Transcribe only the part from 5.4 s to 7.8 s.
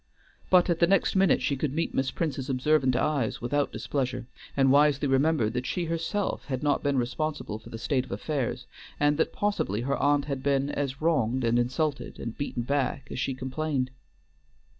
that she herself had not been responsible for the